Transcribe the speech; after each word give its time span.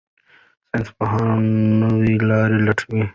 ساینسپوهان 0.69 1.41
نوې 1.81 2.13
لارې 2.29 2.57
لټوي. 2.65 3.03